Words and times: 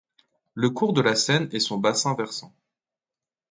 Le 0.55 0.71
cours 0.71 0.93
de 0.93 1.01
la 1.01 1.13
Seine 1.15 1.47
et 1.51 1.59
son 1.59 1.77
bassin 1.77 2.15
versant. 2.15 2.51